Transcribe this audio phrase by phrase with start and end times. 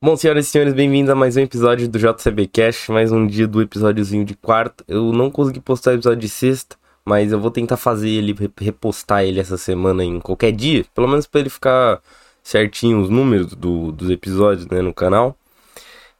[0.00, 3.48] Bom, senhoras e senhores, bem-vindos a mais um episódio do JCB Cash, mais um dia
[3.48, 4.84] do episódiozinho de quarta.
[4.86, 9.24] Eu não consegui postar o episódio de sexta, mas eu vou tentar fazer ele, repostar
[9.24, 12.00] ele essa semana em qualquer dia, pelo menos para ele ficar
[12.44, 15.36] certinho os números do, dos episódios, né, no canal.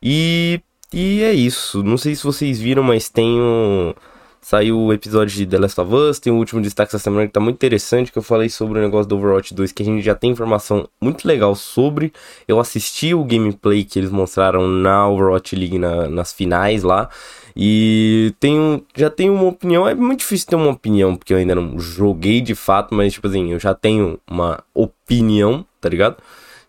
[0.03, 0.61] E,
[0.93, 1.81] e é isso.
[1.85, 3.95] Não sei se vocês viram, mas tenho
[4.41, 7.33] Saiu o episódio de The Last of Us, tem o último destaque essa semana que
[7.33, 10.03] tá muito interessante, que eu falei sobre o negócio do Overwatch 2, que a gente
[10.03, 12.13] já tem informação muito legal sobre.
[12.47, 17.11] Eu assisti o gameplay que eles mostraram na Overwatch League na, nas finais lá.
[17.55, 21.57] E tenho, já tenho uma opinião, é muito difícil ter uma opinião, porque eu ainda
[21.57, 26.17] não joguei de fato, mas tipo assim, eu já tenho uma opinião, tá ligado?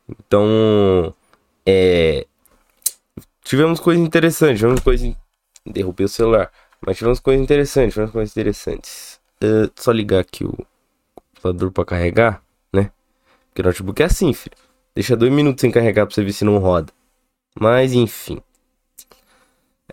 [0.09, 1.13] Então,
[1.65, 2.25] é...
[3.43, 5.13] Tivemos coisas interessantes, tivemos coisas...
[5.65, 6.51] Derrubei o celular.
[6.85, 9.19] Mas tivemos coisas interessantes, tivemos coisas interessantes.
[9.43, 10.57] Uh, só ligar aqui o
[11.33, 12.41] computador pra carregar,
[12.73, 12.91] né?
[13.49, 14.55] Porque o notebook é assim, filho.
[14.95, 16.91] Deixa dois minutos sem carregar pra você ver se não roda.
[17.59, 18.41] Mas enfim.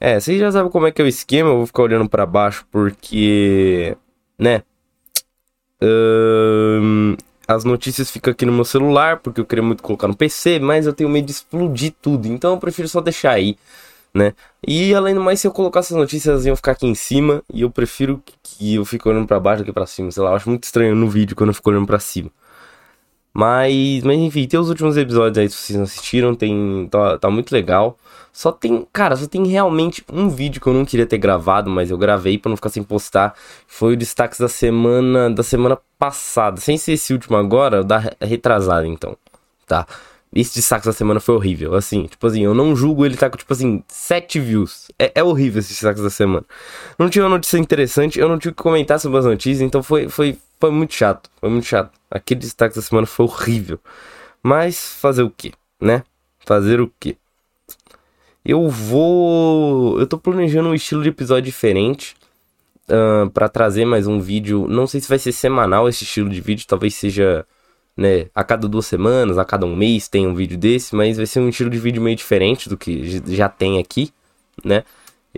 [0.01, 1.51] É, vocês já sabem como é que é o esquema.
[1.51, 3.97] Eu vou ficar olhando para baixo porque,
[4.39, 4.62] né?
[7.48, 10.87] As notícias ficam aqui no meu celular porque eu queria muito colocar no PC, mas
[10.87, 12.27] eu tenho medo de explodir tudo.
[12.27, 13.56] Então eu prefiro só deixar aí
[14.17, 14.33] né?
[14.67, 17.42] E além do mais, se eu colocar essas notícias, elas iam ficar aqui em cima
[17.53, 20.31] e eu prefiro que eu fique olhando para baixo do que para cima, sei lá,
[20.31, 22.31] eu acho muito estranho no vídeo quando eu fico olhando para cima.
[23.33, 27.31] Mas, mas enfim, tem os últimos episódios aí, se vocês não assistiram, tem tá, tá
[27.31, 27.98] muito legal.
[28.33, 31.91] Só tem, cara, só tem realmente um vídeo que eu não queria ter gravado, mas
[31.91, 33.34] eu gravei para não ficar sem postar.
[33.67, 38.87] Foi o destaques da semana da semana passada, sem ser esse último agora, da retrasada
[38.87, 39.17] então,
[39.67, 39.87] tá?
[40.34, 41.74] Esse destaque da semana foi horrível.
[41.74, 44.88] Assim, tipo assim, eu não julgo ele tá com, tipo assim, 7 views.
[44.98, 46.44] É, é horrível esse destaque da semana.
[46.98, 50.08] Não tinha uma notícia interessante, eu não tive que comentar sobre as notícias, então foi,
[50.08, 51.30] foi, foi muito chato.
[51.41, 51.91] Foi muito chato.
[52.10, 53.80] Aquele destaque da semana foi horrível.
[54.42, 56.02] Mas fazer o que, né?
[56.44, 57.16] Fazer o que?
[58.44, 59.98] Eu vou.
[59.98, 62.14] Eu tô planejando um estilo de episódio diferente.
[62.88, 64.69] Uh, para trazer mais um vídeo.
[64.69, 67.44] Não sei se vai ser semanal esse estilo de vídeo, talvez seja
[67.97, 71.27] né, a cada duas semanas, a cada um mês tem um vídeo desse, mas vai
[71.27, 74.12] ser um estilo de vídeo meio diferente do que já tem aqui,
[74.65, 74.84] né?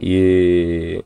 [0.00, 1.04] E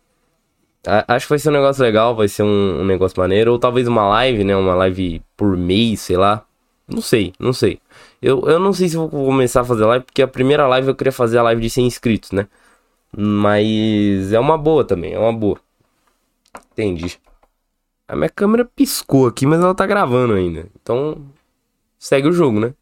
[1.08, 3.86] acho que vai ser um negócio legal, vai ser um, um, negócio maneiro, ou talvez
[3.86, 6.44] uma live, né, uma live por mês, sei lá.
[6.88, 7.80] Não sei, não sei.
[8.20, 10.94] Eu, eu não sei se vou começar a fazer live, porque a primeira live eu
[10.94, 12.48] queria fazer a live de 100 inscritos, né?
[13.16, 15.58] Mas é uma boa também, é uma boa.
[16.72, 17.18] Entendi.
[18.08, 20.66] A minha câmera piscou aqui, mas ela tá gravando ainda.
[20.80, 21.22] Então,
[22.02, 22.74] segue o jogo, né?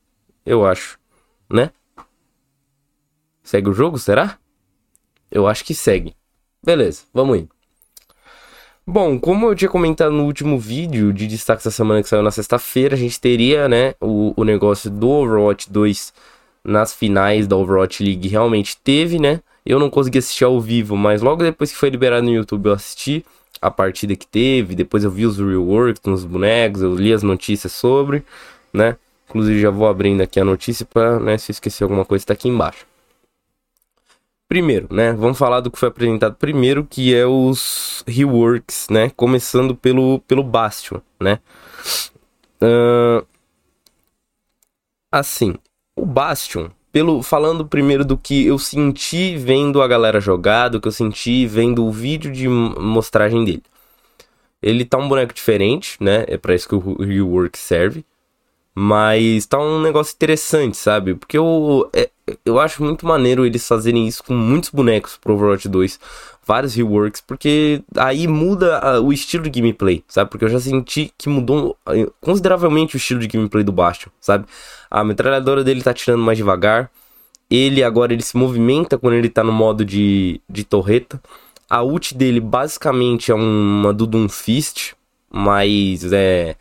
[0.46, 0.98] Eu acho.
[1.52, 1.70] Né?
[3.42, 4.38] Segue o jogo, será?
[5.30, 6.14] Eu acho que segue.
[6.64, 7.48] Beleza, vamos aí.
[8.86, 12.30] Bom, como eu tinha comentado no último vídeo de destaque da semana que saiu na
[12.30, 16.14] sexta-feira, a gente teria, né, o, o negócio do Overwatch 2
[16.64, 18.26] nas finais da Overwatch League.
[18.26, 19.42] Realmente teve, né?
[19.66, 22.72] Eu não consegui assistir ao vivo, mas logo depois que foi liberado no YouTube eu
[22.72, 23.22] assisti
[23.60, 24.74] a partida que teve.
[24.74, 28.24] Depois eu vi os reworks nos bonecos, eu li as notícias sobre,
[28.72, 28.96] né?
[29.30, 32.48] Inclusive já vou abrindo aqui a notícia para, né, se esquecer alguma coisa, está aqui
[32.48, 32.84] embaixo.
[34.48, 39.76] Primeiro, né, vamos falar do que foi apresentado primeiro, que é os reworks, né, começando
[39.76, 41.38] pelo, pelo Bastion, né.
[42.60, 43.24] Uh,
[45.12, 45.54] assim,
[45.94, 50.88] o Bastion, pelo falando primeiro do que eu senti vendo a galera jogar, do que
[50.88, 53.62] eu senti vendo o vídeo de mostragem dele.
[54.60, 56.24] Ele tá um boneco diferente, né?
[56.26, 58.04] É para isso que o rework serve.
[58.74, 61.14] Mas tá um negócio interessante, sabe?
[61.14, 62.08] Porque eu, é,
[62.44, 65.98] eu acho muito maneiro eles fazerem isso com muitos bonecos pro Overwatch 2.
[66.46, 70.30] Vários reworks, porque aí muda o estilo de gameplay, sabe?
[70.30, 74.46] Porque eu já senti que mudou eh, consideravelmente o estilo de gameplay do Bastion, sabe?
[74.90, 76.90] A metralhadora dele tá tirando mais devagar.
[77.50, 81.20] Ele agora ele se movimenta quando ele tá no modo de, de torreta.
[81.68, 84.94] A ult dele basicamente é uma do Doom Fist,
[85.30, 86.56] mas é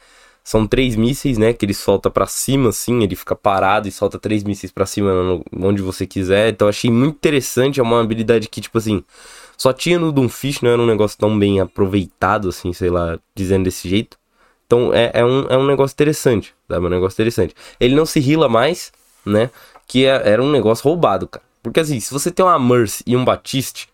[0.49, 1.53] são três mísseis, né?
[1.53, 3.03] Que ele solta para cima, assim.
[3.03, 6.49] Ele fica parado e solta três mísseis para cima no, onde você quiser.
[6.49, 7.79] Então achei muito interessante.
[7.79, 9.03] É uma habilidade que, tipo assim,
[9.55, 13.65] só tinha no Doomfish, não era um negócio tão bem aproveitado, assim, sei lá, dizendo
[13.65, 14.17] desse jeito.
[14.65, 16.83] Então é, é, um, é um negócio interessante, sabe?
[16.83, 17.53] É um negócio interessante.
[17.79, 18.91] Ele não se rila mais,
[19.23, 19.51] né?
[19.85, 21.45] Que é, era um negócio roubado, cara.
[21.61, 23.87] Porque assim, se você tem uma Mercy e um Batiste,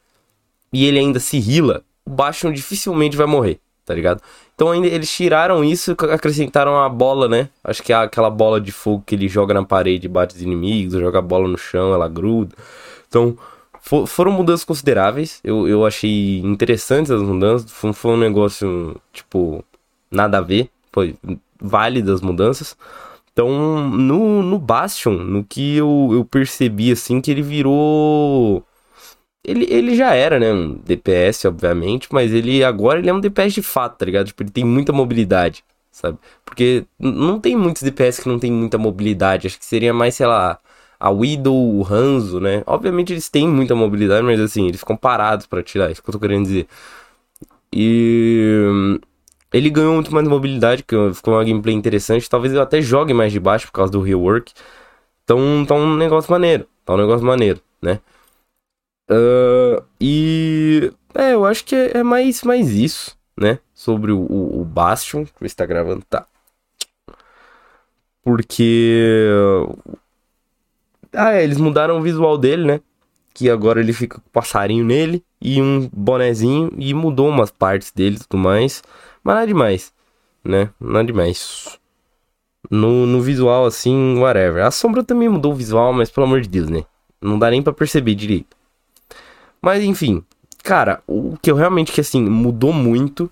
[0.72, 4.22] e ele ainda se rila, o Bastion dificilmente vai morrer, tá ligado?
[4.56, 7.50] Então eles tiraram isso e acrescentaram a bola, né?
[7.64, 10.94] Acho que é aquela bola de fogo que ele joga na parede, bate os inimigos,
[10.94, 12.56] joga a bola no chão, ela gruda.
[13.08, 13.38] Então
[13.82, 15.40] for, foram mudanças consideráveis.
[15.44, 17.72] Eu, eu achei interessantes as mudanças.
[17.72, 19.64] Foi, foi um negócio, tipo,
[20.10, 20.70] nada a ver.
[20.92, 21.16] Foi
[21.62, 22.76] válidas mudanças.
[23.32, 28.64] Então, no, no Bastion, no que eu, eu percebi, assim, que ele virou...
[29.46, 33.54] Ele, ele já era, né, um DPS, obviamente, mas ele agora ele é um DPS
[33.54, 34.28] de fato, tá ligado?
[34.28, 36.18] Tipo, ele tem muita mobilidade, sabe?
[36.44, 39.48] Porque não tem muitos DPS que não tem muita mobilidade.
[39.48, 40.60] Acho que seria mais, sei lá,
[41.00, 42.64] a Widow, o Hanzo, né?
[42.66, 46.14] Obviamente eles têm muita mobilidade, mas assim, eles ficam parados para tirar, isso que eu
[46.14, 46.68] tô querendo dizer.
[47.72, 49.00] E
[49.54, 52.30] ele ganhou muito mais mobilidade, que ficou uma gameplay interessante.
[52.30, 54.54] Talvez eu até jogue mais de baixo por causa do rework.
[55.24, 56.68] Então tá um negócio maneiro.
[56.86, 58.00] Tá um negócio maneiro, né?
[59.10, 63.60] Uh, e é, eu acho que é, é, mais, mais isso, né?
[63.74, 66.28] Sobre o, o, o Bastion, que está gravando, tá?
[68.24, 69.32] Porque
[71.14, 72.82] ah, é, eles mudaram o visual dele, né?
[73.34, 78.18] Que agora ele fica com passarinho nele e um bonezinho e mudou umas partes dele
[78.18, 78.82] e tudo mais.
[79.24, 79.94] Mas nada demais,
[80.44, 80.70] né?
[80.80, 81.80] Nada demais.
[82.70, 84.66] No, no visual, assim, whatever.
[84.66, 86.84] A sombra também mudou o visual, mas pelo amor de Deus, né?
[87.22, 88.55] Não dá nem pra perceber direito.
[89.66, 90.24] Mas enfim,
[90.64, 93.32] cara, o que eu realmente que assim mudou muito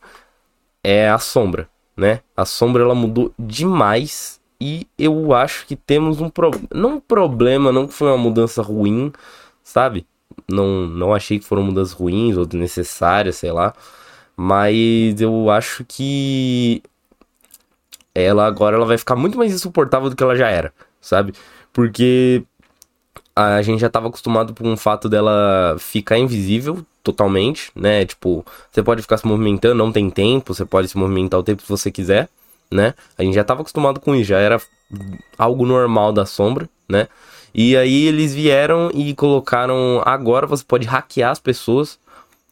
[0.83, 2.21] é a sombra, né?
[2.35, 6.67] A sombra ela mudou demais e eu acho que temos um problema.
[6.73, 9.13] Não um problema, não que foi uma mudança ruim,
[9.63, 10.07] sabe?
[10.49, 13.71] Não, não achei que foram mudanças ruins ou desnecessárias, sei lá.
[14.35, 16.81] Mas eu acho que
[18.15, 21.33] ela agora ela vai ficar muito mais insuportável do que ela já era, sabe?
[21.71, 22.43] Porque
[23.35, 28.05] a gente já estava acostumado com o fato dela ficar invisível totalmente, né?
[28.05, 31.63] Tipo, você pode ficar se movimentando, não tem tempo, você pode se movimentar o tempo
[31.63, 32.29] que você quiser
[32.73, 32.93] né?
[33.17, 34.59] A gente já estava acostumado com isso, já era
[35.37, 37.07] algo normal da sombra, né?
[37.53, 41.99] E aí eles vieram e colocaram agora você pode hackear as pessoas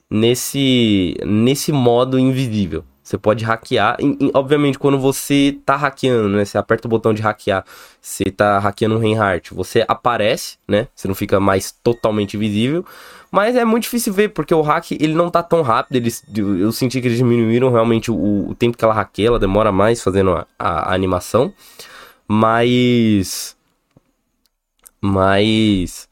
[0.09, 2.83] nesse nesse modo invisível.
[3.11, 7.13] Você pode hackear, e, e, obviamente quando você tá hackeando, né, você aperta o botão
[7.13, 7.65] de hackear,
[7.99, 10.87] você tá hackeando um Reinhardt, você aparece, né?
[10.95, 12.85] Você não fica mais totalmente visível,
[13.29, 15.97] mas é muito difícil ver, porque o hack ele não tá tão rápido.
[15.97, 19.73] Eles, eu senti que eles diminuíram realmente o, o tempo que ela hackeia, ela demora
[19.73, 21.53] mais fazendo a, a, a animação.
[22.25, 23.57] Mas.
[25.01, 26.09] Mas.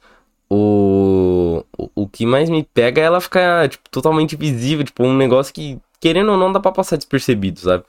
[0.50, 1.64] O,
[1.96, 5.80] o, que mais me pega é ela ficar tipo, totalmente visível, tipo, um negócio que,
[6.00, 7.84] querendo ou não, dá pra passar despercebido, sabe?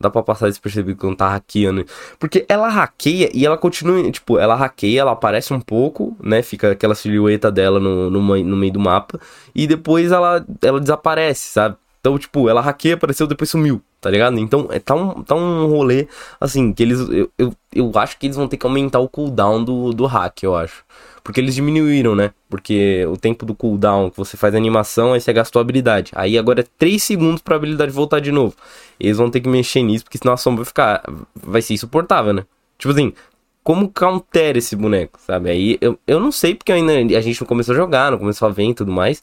[0.00, 1.84] dá pra passar despercebido quando tá hackeando.
[2.18, 6.42] Porque ela hackeia e ela continua, tipo, ela hackeia, ela aparece um pouco, né?
[6.42, 9.18] Fica aquela silhueta dela no, no, no meio do mapa.
[9.54, 11.76] E depois ela, ela desaparece, sabe?
[12.00, 14.38] Então, tipo, ela hackeia, apareceu, depois sumiu, tá ligado?
[14.38, 16.06] Então, é, tá, um, tá um rolê,
[16.38, 17.00] assim, que eles.
[17.08, 20.42] Eu, eu, eu acho que eles vão ter que aumentar o cooldown do, do hack,
[20.42, 20.84] eu acho.
[21.24, 22.32] Porque eles diminuíram, né?
[22.50, 26.12] Porque o tempo do cooldown que você faz a animação, aí você gastou a habilidade.
[26.14, 28.54] Aí agora é 3 segundos pra habilidade voltar de novo.
[29.00, 31.02] Eles vão ter que mexer nisso, porque senão a sombra vai ficar.
[31.34, 32.44] Vai ser insuportável, né?
[32.76, 33.14] Tipo assim,
[33.62, 35.48] como counter esse boneco, sabe?
[35.48, 38.46] Aí eu, eu não sei, porque ainda a gente não começou a jogar, não começou
[38.46, 39.22] a ver e tudo mais.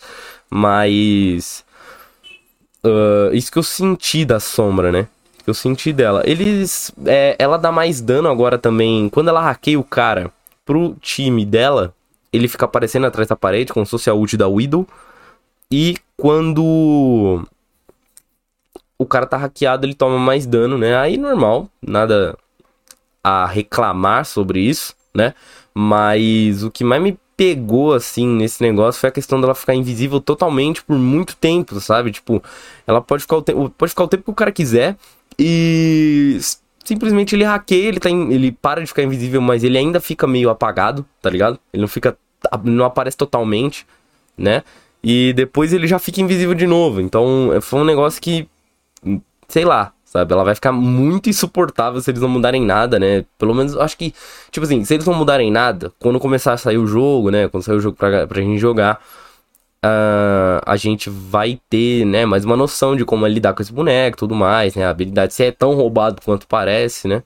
[0.49, 1.63] Mas.
[2.83, 5.07] Uh, isso que eu senti da sombra, né?
[5.45, 6.23] Eu senti dela.
[6.25, 6.91] Eles.
[7.05, 9.07] É, ela dá mais dano agora também.
[9.07, 10.31] Quando ela hackeia o cara
[10.65, 11.93] pro time dela,
[12.31, 14.87] ele fica aparecendo atrás da parede, como se fosse a ult da Widow.
[15.69, 17.45] E quando
[18.97, 20.97] o cara tá hackeado, ele toma mais dano, né?
[20.97, 22.37] Aí normal, nada
[23.23, 25.33] a reclamar sobre isso, né?
[25.73, 30.19] Mas o que mais me pegou assim nesse negócio foi a questão dela ficar invisível
[30.19, 32.11] totalmente por muito tempo, sabe?
[32.11, 32.43] Tipo,
[32.85, 34.95] ela pode ficar o pode ficar o tempo que o cara quiser
[35.39, 36.37] e
[36.83, 40.27] simplesmente ele hackeia, ele, tá em, ele para de ficar invisível, mas ele ainda fica
[40.27, 41.59] meio apagado, tá ligado?
[41.73, 42.17] Ele não fica.
[42.63, 43.85] não aparece totalmente,
[44.37, 44.63] né?
[45.03, 47.01] E depois ele já fica invisível de novo.
[47.01, 48.47] Então foi um negócio que.
[49.47, 50.33] Sei lá, sabe?
[50.33, 53.25] Ela vai ficar muito insuportável se eles não mudarem nada, né?
[53.37, 54.13] Pelo menos, acho que,
[54.51, 57.47] tipo assim, se eles não mudarem nada, quando começar a sair o jogo, né?
[57.47, 59.01] Quando sair o jogo pra, pra gente jogar,
[59.85, 63.73] uh, a gente vai ter, né, mais uma noção de como é lidar com esse
[63.73, 64.85] boneco tudo mais, né?
[64.85, 67.23] A habilidade se é tão roubado quanto parece, né?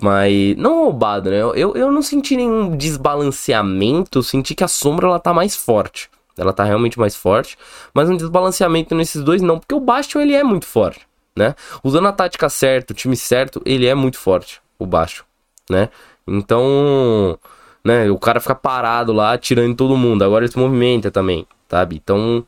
[0.00, 1.38] Mas não roubado, né?
[1.38, 6.10] Eu, eu não senti nenhum desbalanceamento, senti que a sombra ela tá mais forte.
[6.36, 7.56] Ela tá realmente mais forte,
[7.94, 11.54] mas um desbalanceamento nesses dois não, porque o Bastion ele é muito forte, né?
[11.82, 15.24] Usando a tática certa, o time certo, ele é muito forte, o Bastion,
[15.70, 15.90] né?
[16.26, 17.38] Então,
[17.84, 20.24] né, o cara fica parado lá, tirando todo mundo.
[20.24, 22.00] Agora ele se movimenta também sabe?
[22.02, 22.44] Então,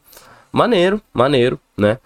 [0.52, 1.99] maneiro, maneiro, né?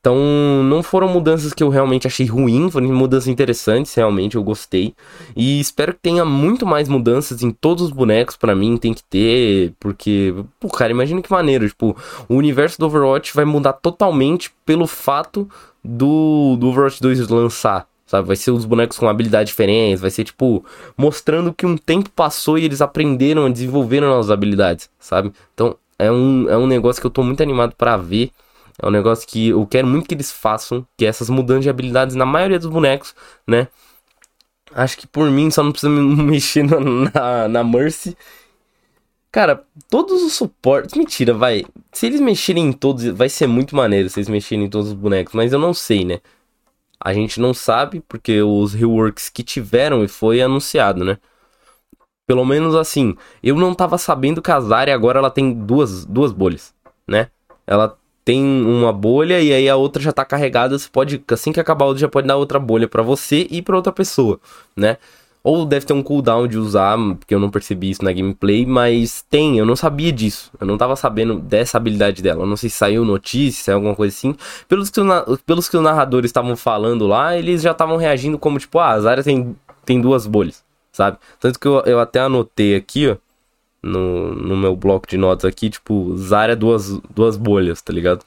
[0.00, 0.16] Então,
[0.64, 4.94] não foram mudanças que eu realmente achei ruim, foram mudanças interessantes, realmente eu gostei.
[5.36, 9.02] E espero que tenha muito mais mudanças em todos os bonecos para mim, tem que
[9.02, 11.96] ter, porque, pô, cara, imagina que maneiro, tipo,
[12.28, 15.48] o universo do Overwatch vai mudar totalmente pelo fato
[15.84, 18.28] do, do Overwatch 2 lançar, sabe?
[18.28, 20.64] Vai ser os bonecos com habilidades diferentes, vai ser tipo
[20.96, 25.32] mostrando que um tempo passou e eles aprenderam, desenvolveram novas habilidades, sabe?
[25.52, 28.30] Então é um, é um negócio que eu tô muito animado para ver.
[28.80, 31.70] É um negócio que eu quero muito que eles façam, que é essas mudanças de
[31.70, 33.14] habilidades na maioria dos bonecos,
[33.46, 33.66] né?
[34.72, 38.16] Acho que por mim só não precisa mexer na, na, na Mercy.
[39.32, 40.94] Cara, todos os suportes.
[40.94, 41.64] Mentira, vai.
[41.92, 44.94] Se eles mexerem em todos, vai ser muito maneiro se eles mexerem em todos os
[44.94, 46.20] bonecos, mas eu não sei, né?
[47.00, 51.18] A gente não sabe, porque os reworks que tiveram e foi anunciado, né?
[52.28, 56.30] Pelo menos assim, eu não tava sabendo que a Zarya agora ela tem duas, duas
[56.30, 56.74] bolhas,
[57.08, 57.28] né?
[57.66, 61.58] Ela tem uma bolha e aí a outra já tá carregada, você pode, assim que
[61.58, 64.38] acabar a outra, já pode dar outra bolha para você e para outra pessoa,
[64.76, 64.98] né?
[65.42, 69.24] Ou deve ter um cooldown de usar, porque eu não percebi isso na gameplay, mas
[69.30, 70.50] tem, eu não sabia disso.
[70.60, 72.42] Eu não tava sabendo dessa habilidade dela.
[72.42, 74.34] Eu não sei se saiu notícia, se alguma coisa assim.
[74.68, 75.00] Pelos que,
[75.46, 79.06] pelos que os narradores estavam falando lá, eles já estavam reagindo como tipo, ah, as
[79.06, 79.56] áreas tem,
[79.86, 81.18] tem duas bolhas, sabe?
[81.40, 83.16] Tanto que eu, eu até anotei aqui, ó
[83.82, 88.24] no, no meu bloco de notas aqui, tipo, Zarya duas, duas bolhas, tá ligado?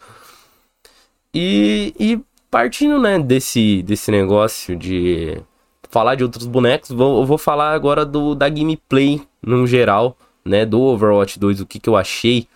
[1.34, 5.41] E, e partindo, né, desse, desse negócio de
[5.89, 10.65] falar de outros bonecos, vou, eu vou falar agora do, da gameplay no geral, né,
[10.65, 12.48] do Overwatch 2, o que, que eu achei,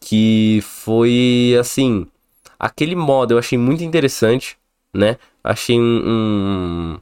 [0.00, 2.06] que foi, assim,
[2.58, 4.56] aquele modo eu achei muito interessante,
[4.92, 6.98] né, achei um, um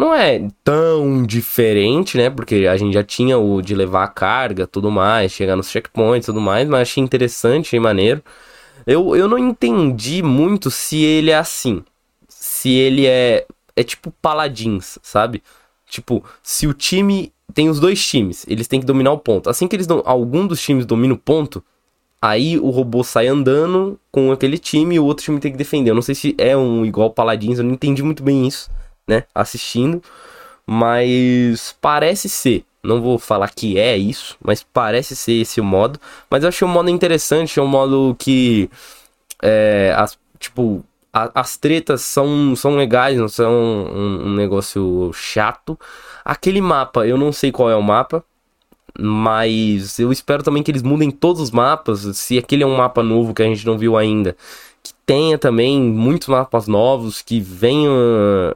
[0.00, 2.30] não é tão diferente, né?
[2.30, 6.24] Porque a gente já tinha o de levar a carga, tudo mais, chegar nos checkpoints,
[6.24, 8.22] tudo mais, mas achei interessante, achei maneiro.
[8.86, 11.84] Eu, eu não entendi muito se ele é assim.
[12.28, 15.42] Se ele é é tipo paladins, sabe?
[15.86, 19.50] Tipo, se o time tem os dois times, eles têm que dominar o ponto.
[19.50, 21.62] Assim que eles algum dos times domina o ponto,
[22.22, 25.90] aí o robô sai andando com aquele time e o outro time tem que defender.
[25.90, 28.70] Eu não sei se é um igual paladins, eu não entendi muito bem isso
[29.06, 30.02] né, assistindo,
[30.66, 32.64] mas parece ser.
[32.82, 36.00] Não vou falar que é isso, mas parece ser esse o modo.
[36.30, 38.70] Mas eu achei um modo interessante, é um modo que
[39.42, 45.78] é, as, tipo, a, as tretas são, são legais, não são um, um negócio chato.
[46.24, 48.24] Aquele mapa, eu não sei qual é o mapa,
[48.98, 52.00] mas eu espero também que eles mudem todos os mapas.
[52.16, 54.36] Se aquele é um mapa novo que a gente não viu ainda,
[54.82, 57.92] que tenha também muitos mapas novos, que venham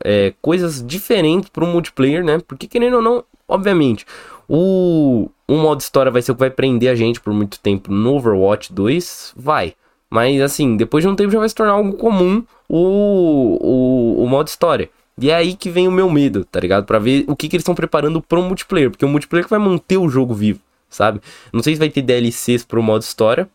[0.04, 2.40] é, coisas diferentes para o multiplayer, né?
[2.46, 4.06] Porque querendo ou não, obviamente,
[4.48, 7.92] o, o modo história vai ser o que vai prender a gente por muito tempo
[7.92, 9.74] no Overwatch 2, vai.
[10.10, 14.28] Mas assim, depois de um tempo já vai se tornar algo comum o, o, o
[14.28, 14.88] modo história.
[15.20, 16.84] E é aí que vem o meu medo, tá ligado?
[16.84, 18.90] Pra ver o que, que eles estão preparando pro multiplayer.
[18.90, 21.20] Porque o multiplayer que vai manter o jogo vivo, sabe?
[21.52, 23.48] Não sei se vai ter DLCs pro modo história.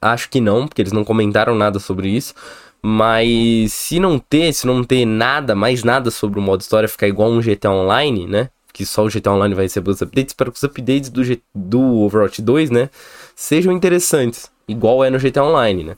[0.00, 2.34] Acho que não, porque eles não comentaram nada sobre isso.
[2.80, 7.08] Mas se não ter, se não ter nada, mais nada sobre o modo história, ficar
[7.08, 8.50] igual um GTA Online, né?
[8.72, 10.32] Que só o GTA Online vai receber os updates.
[10.32, 12.88] Espero que os updates do, G do Overwatch 2, né?
[13.34, 14.50] Sejam interessantes.
[14.68, 15.96] Igual é no GTA Online, né?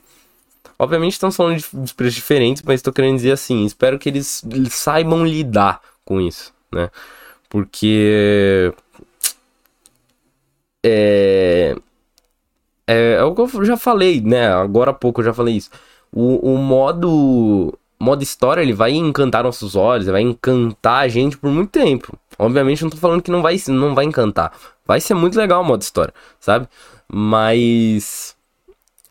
[0.79, 5.27] Obviamente estamos falando de, preços diferentes, mas estou querendo dizer assim, espero que eles saibam
[5.27, 6.91] lidar com isso, né?
[7.51, 8.73] Porque
[10.83, 11.77] é,
[12.93, 14.49] é, é o que eu já falei, né?
[14.53, 15.71] Agora há pouco eu já falei isso.
[16.13, 21.51] O, o modo modo história, ele vai encantar nossos olhos, vai encantar a gente por
[21.51, 22.19] muito tempo.
[22.39, 24.53] Obviamente, não tô falando que não vai, não vai encantar.
[24.87, 26.67] Vai ser muito legal o modo história, sabe?
[27.07, 28.35] Mas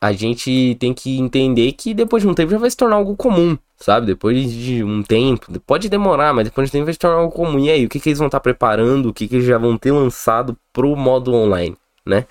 [0.01, 3.15] a gente tem que entender que depois de um tempo já vai se tornar algo
[3.15, 4.07] comum, sabe?
[4.07, 7.31] Depois de um tempo, pode demorar, mas depois de um tempo vai se tornar algo
[7.31, 7.59] comum.
[7.59, 9.09] E aí, o que, que eles vão estar preparando?
[9.09, 12.25] O que, que eles já vão ter lançado pro modo online, né?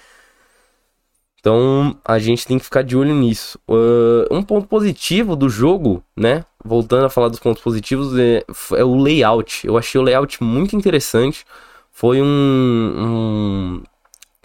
[1.49, 3.59] Então a gente tem que ficar de olho nisso.
[3.67, 6.45] Uh, um ponto positivo do jogo, né?
[6.62, 8.45] Voltando a falar dos pontos positivos, é,
[8.76, 9.67] é o layout.
[9.67, 11.47] Eu achei o layout muito interessante.
[11.90, 13.83] Foi um, um,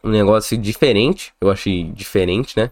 [0.02, 1.34] um negócio diferente.
[1.42, 2.72] Eu achei diferente, né?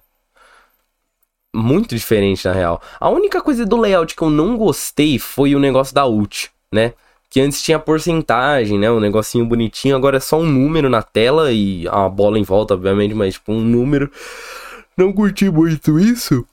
[1.53, 2.81] Muito diferente, na real.
[3.01, 6.93] A única coisa do layout que eu não gostei foi o negócio da ult, né?
[7.31, 8.91] Que antes tinha porcentagem, né?
[8.91, 12.73] Um negocinho bonitinho, agora é só um número na tela e a bola em volta,
[12.73, 14.11] obviamente, mas tipo um número.
[14.97, 16.45] Não curti muito isso.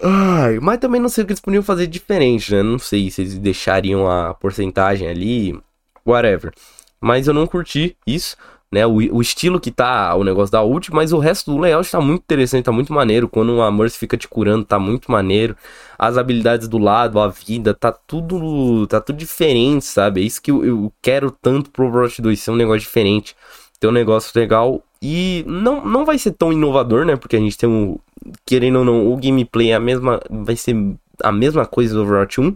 [0.00, 2.62] Ai, mas também não sei o que eles podiam fazer diferente, né?
[2.62, 5.60] Não sei se eles deixariam a porcentagem ali,
[6.06, 6.52] whatever.
[7.00, 8.36] Mas eu não curti isso
[8.74, 8.84] né?
[8.84, 12.00] O, o, estilo que tá o negócio da ult, mas o resto do layout tá
[12.00, 13.28] muito interessante, tá muito maneiro.
[13.28, 15.56] Quando a Mercy fica te curando, tá muito maneiro.
[15.96, 20.20] As habilidades do lado, a vida, tá tudo tá tudo diferente, sabe?
[20.22, 23.36] É isso que eu, eu quero tanto pro Overwatch 2, ser um negócio diferente.
[23.78, 27.14] Ter um negócio legal e não, não vai ser tão inovador, né?
[27.16, 27.96] Porque a gente tem um
[28.44, 30.74] querendo ou não, o gameplay é a mesma vai ser
[31.22, 32.54] a mesma coisa do Overwatch 1.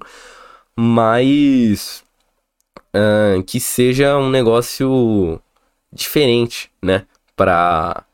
[0.76, 2.02] mas
[2.94, 5.40] uh, que seja um negócio
[5.92, 7.06] diferente, né?
[7.36, 8.04] Pra,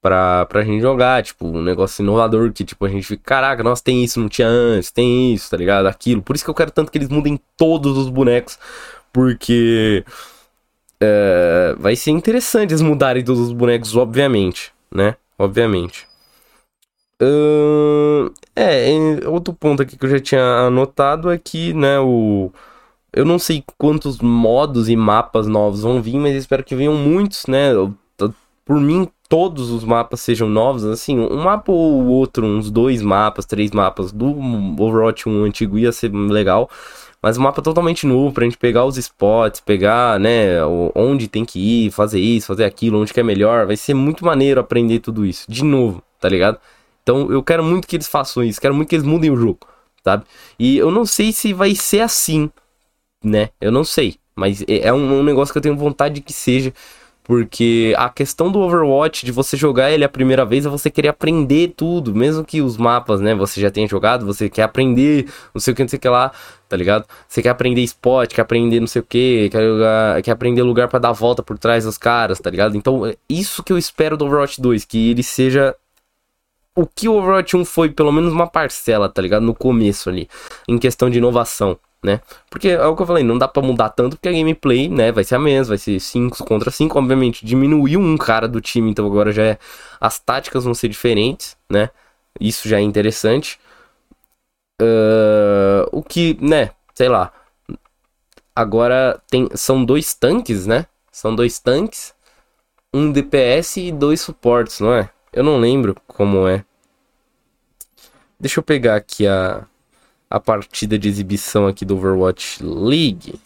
[0.00, 3.82] pra, pra gente jogar, tipo, um negócio inovador que, tipo, a gente fica, caraca, nossa,
[3.82, 5.86] tem isso, não tinha antes, tem isso, tá ligado?
[5.86, 6.22] Aquilo.
[6.22, 8.58] Por isso que eu quero tanto que eles mudem todos os bonecos,
[9.12, 10.04] porque
[11.00, 15.16] é, vai ser interessante eles mudarem todos os bonecos, obviamente, né?
[15.38, 16.06] Obviamente.
[17.20, 22.52] Uh, é, outro ponto aqui que eu já tinha anotado é que, né, o...
[23.12, 27.46] Eu não sei quantos modos e mapas novos vão vir, mas espero que venham muitos,
[27.46, 27.72] né?
[28.64, 33.44] Por mim, todos os mapas sejam novos, assim, um mapa ou outro, uns dois mapas,
[33.44, 34.28] três mapas do
[34.78, 36.70] Overwatch 1 antigo ia ser legal.
[37.20, 40.64] Mas um mapa totalmente novo pra gente pegar os spots, pegar, né,
[40.94, 43.66] onde tem que ir, fazer isso, fazer aquilo, onde que é melhor.
[43.66, 45.44] Vai ser muito maneiro aprender tudo isso.
[45.50, 46.58] De novo, tá ligado?
[47.02, 49.60] Então eu quero muito que eles façam isso, quero muito que eles mudem o jogo,
[50.04, 50.24] sabe?
[50.58, 52.48] E eu não sei se vai ser assim,
[53.22, 53.50] né?
[53.60, 54.16] Eu não sei.
[54.34, 56.72] Mas é, é um, um negócio que eu tenho vontade de que seja.
[57.24, 61.08] Porque a questão do Overwatch, de você jogar ele a primeira vez, é você querer
[61.08, 62.12] aprender tudo.
[62.14, 65.76] Mesmo que os mapas, né, você já tenha jogado, você quer aprender, não sei o
[65.76, 66.32] que, não sei o que lá,
[66.68, 67.06] tá ligado?
[67.28, 70.98] Você quer aprender spot, quer aprender não sei o que, quer, quer aprender lugar para
[70.98, 72.76] dar volta por trás dos caras, tá ligado?
[72.76, 75.76] Então, é isso que eu espero do Overwatch 2, que ele seja
[76.74, 79.44] o que o Overwatch 1 foi, pelo menos uma parcela, tá ligado?
[79.44, 80.28] No começo ali,
[80.68, 82.20] em questão de inovação né?
[82.50, 85.12] Porque é o que eu falei, não dá para mudar tanto porque a gameplay, né,
[85.12, 88.90] vai ser a mesma, vai ser 5 contra 5, obviamente diminuiu um cara do time,
[88.90, 89.58] então agora já é
[90.00, 91.90] as táticas vão ser diferentes, né?
[92.40, 93.58] Isso já é interessante.
[94.80, 97.32] Uh, o que, né, sei lá.
[98.54, 100.86] Agora tem são dois tanques, né?
[101.10, 102.14] São dois tanques,
[102.92, 105.10] um DPS e dois suportes, não é?
[105.32, 106.64] Eu não lembro como é.
[108.40, 109.66] Deixa eu pegar aqui a
[110.32, 113.38] a partida de exibição aqui do Overwatch League.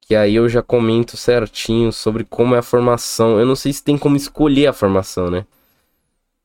[0.00, 3.38] Que aí eu já comento certinho sobre como é a formação.
[3.38, 5.46] Eu não sei se tem como escolher a formação, né?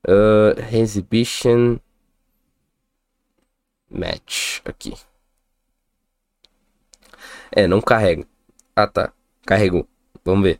[0.05, 1.77] Uh, exhibition
[3.89, 4.59] Match.
[4.65, 4.93] Aqui.
[7.49, 8.27] É, não carrega.
[8.75, 9.13] Ah, tá.
[9.45, 9.87] Carregou.
[10.25, 10.59] Vamos ver.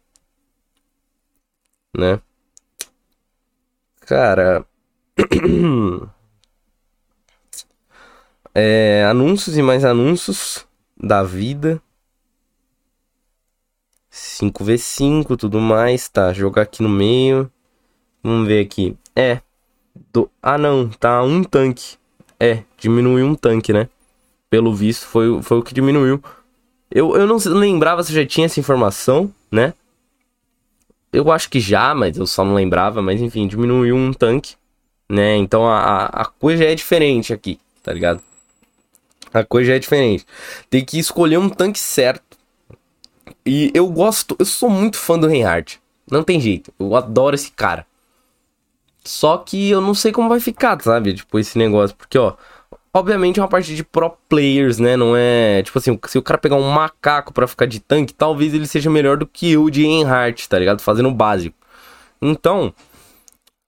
[1.97, 2.21] Né?
[3.99, 4.65] Cara.
[8.53, 10.65] É, anúncios e mais anúncios
[10.97, 11.81] da vida.
[14.11, 16.33] 5v5, tudo mais, tá?
[16.33, 17.51] Jogar aqui no meio.
[18.23, 18.97] Vamos ver aqui.
[19.15, 19.41] É.
[20.11, 20.29] Do...
[20.41, 21.97] Ah, não, tá um tanque.
[22.39, 23.87] É, diminuiu um tanque, né?
[24.49, 26.21] Pelo visto, foi, foi o que diminuiu.
[26.89, 29.73] Eu, eu não lembrava se já tinha essa informação, né?
[31.13, 33.01] Eu acho que já, mas eu só não lembrava.
[33.01, 34.55] Mas enfim, diminuiu um tanque,
[35.07, 35.35] né?
[35.37, 38.21] Então a, a coisa é diferente aqui, tá ligado?
[39.33, 40.25] A coisa é diferente.
[40.69, 42.37] Tem que escolher um tanque certo.
[43.45, 45.79] E eu gosto, eu sou muito fã do Reinhardt.
[46.09, 47.85] Não tem jeito, eu adoro esse cara.
[49.03, 51.13] Só que eu não sei como vai ficar, sabe?
[51.13, 51.95] Tipo, esse negócio.
[51.95, 52.33] Porque, ó,
[52.93, 54.97] obviamente é uma parte de pro players, né?
[54.97, 55.63] Não é.
[55.63, 58.89] Tipo assim, se o cara pegar um macaco para ficar de tanque, talvez ele seja
[58.89, 60.81] melhor do que eu de Reinhardt, tá ligado?
[60.81, 61.55] Fazendo o básico.
[62.21, 62.73] Então,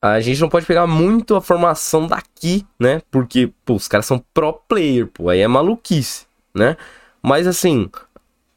[0.01, 3.01] a gente não pode pegar muito a formação daqui, né?
[3.11, 6.75] Porque, pô, os caras são pro player, pô, aí é maluquice, né?
[7.21, 7.87] Mas assim,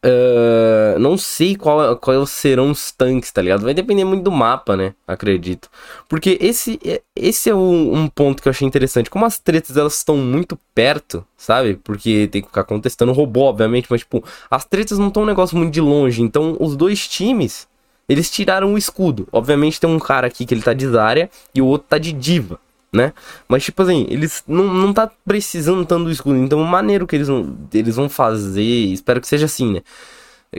[0.04, 3.62] uh, não sei qual, qual serão os tanques, tá ligado?
[3.62, 4.94] Vai depender muito do mapa, né?
[5.06, 5.70] Acredito.
[6.08, 6.78] Porque esse,
[7.14, 9.10] esse é um, um ponto que eu achei interessante.
[9.10, 11.74] Como as tretas elas estão muito perto, sabe?
[11.76, 15.26] Porque tem que ficar contestando o robô, obviamente, mas tipo, as tretas não estão um
[15.26, 16.22] negócio muito de longe.
[16.22, 17.68] Então, os dois times
[18.08, 19.28] eles tiraram o escudo.
[19.32, 22.12] Obviamente tem um cara aqui que ele tá de Zarya e o outro tá de
[22.12, 22.58] Diva,
[22.92, 23.12] né?
[23.48, 26.36] Mas tipo assim, eles não, não tá precisando tanto do escudo.
[26.36, 29.82] Então o maneiro que eles vão, eles vão fazer, espero que seja assim, né?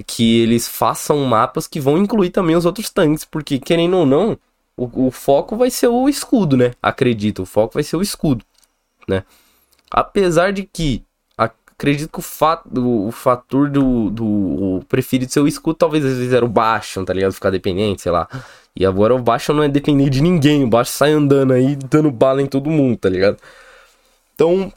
[0.05, 3.23] Que eles façam mapas que vão incluir também os outros tanques.
[3.23, 4.37] Porque, querendo ou não,
[4.75, 6.73] o, o foco vai ser o escudo, né?
[6.81, 8.43] Acredito, o foco vai ser o escudo,
[9.07, 9.23] né?
[9.89, 11.04] Apesar de que
[11.77, 12.69] acredito que o, fato,
[13.07, 17.13] o, fator do, do preferido ser o escudo, talvez às vezes era o baixo, tá
[17.13, 17.33] ligado?
[17.33, 18.27] Ficar dependente, sei lá.
[18.75, 22.11] E agora o baixo não é dependente de ninguém, o baixo sai andando aí, dando
[22.11, 23.37] bala em todo mundo, tá ligado?
[24.33, 24.71] Então.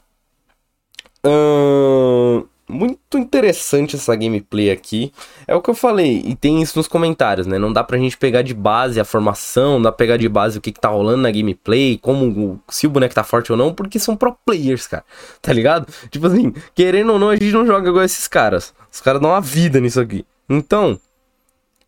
[1.25, 5.11] Hum, muito interessante essa gameplay aqui.
[5.47, 7.57] É o que eu falei, e tem isso nos comentários, né?
[7.57, 10.59] Não dá pra gente pegar de base a formação, não dá pra pegar de base
[10.59, 13.73] o que, que tá rolando na gameplay, como se o boneco tá forte ou não,
[13.73, 15.03] porque são pro players, cara.
[15.41, 15.91] Tá ligado?
[16.11, 18.73] Tipo assim, querendo ou não, a gente não joga igual esses caras.
[18.91, 20.25] Os caras dão uma vida nisso aqui.
[20.47, 20.99] Então,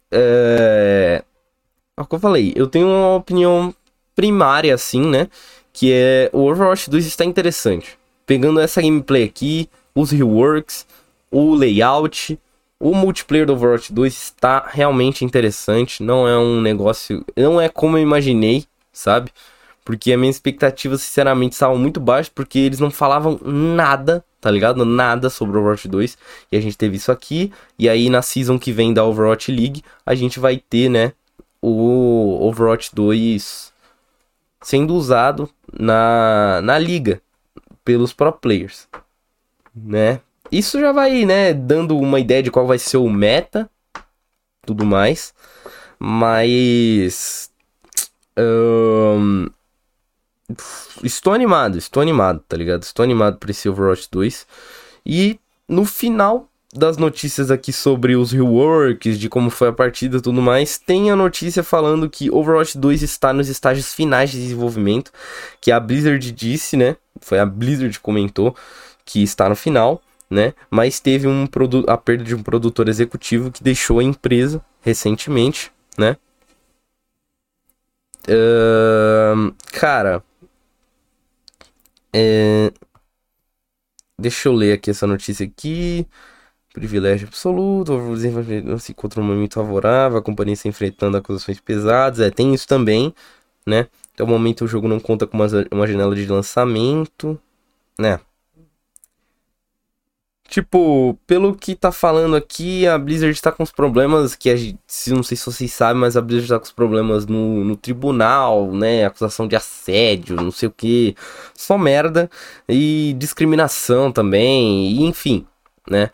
[0.10, 1.24] é.
[1.96, 3.74] É o que eu falei, eu tenho uma opinião
[4.16, 5.28] primária, assim, né?
[5.72, 8.00] Que é o Overwatch 2 está interessante
[8.32, 10.86] pegando essa gameplay aqui, os reworks,
[11.30, 12.40] o layout,
[12.80, 16.02] o multiplayer do Overwatch 2 está realmente interessante.
[16.02, 17.24] Não é um negócio.
[17.38, 19.32] Não é como eu imaginei, sabe?
[19.86, 24.84] Porque a minha expectativa, sinceramente, estava muito baixa, porque eles não falavam nada, tá ligado?
[24.84, 26.18] Nada sobre Overwatch 2.
[26.52, 27.52] E a gente teve isso aqui.
[27.78, 31.14] E aí na season que vem da Overwatch League, a gente vai ter, né?
[31.62, 33.72] O Overwatch 2
[34.62, 37.22] sendo usado na, na liga
[37.84, 38.88] pelos pro players,
[39.76, 40.22] né?
[40.52, 43.70] Isso já vai, né, dando uma ideia de qual vai ser o meta,
[44.66, 45.34] tudo mais.
[45.98, 47.52] Mas
[48.38, 49.48] um,
[51.04, 52.84] estou animado, estou animado, tá ligado?
[52.84, 54.48] Estou animado para esse Overwatch 2.
[55.06, 60.22] E no final das notícias aqui sobre os reworks, de como foi a partida e
[60.22, 65.12] tudo mais, tem a notícia falando que Overwatch 2 está nos estágios finais de desenvolvimento,
[65.60, 66.96] que a Blizzard disse, né?
[67.20, 68.56] Foi a Blizzard que comentou
[69.12, 70.54] que está no final, né?
[70.70, 71.46] Mas teve um
[71.88, 76.16] a perda de um produtor executivo que deixou a empresa recentemente, né?
[78.26, 80.24] Uh, cara,
[82.14, 82.72] é...
[84.18, 86.08] deixa eu ler aqui essa notícia aqui.
[86.74, 92.30] Privilégio absoluto, desenvolvimento se encontra um momento favorável, a companhia está enfrentando acusações pesadas, é,
[92.32, 93.14] tem isso também,
[93.68, 93.88] né?
[94.14, 97.38] Até o momento o jogo não conta com uma, uma janela de lançamento,
[98.00, 98.22] né?
[100.52, 104.78] Tipo, pelo que tá falando aqui, a Blizzard tá com os problemas que a gente,
[105.08, 108.70] não sei se vocês sabem, mas a Blizzard tá com os problemas no, no tribunal,
[108.74, 109.06] né?
[109.06, 111.16] Acusação de assédio, não sei o que.
[111.56, 112.30] Só merda.
[112.68, 115.48] E discriminação também, e enfim,
[115.90, 116.10] né?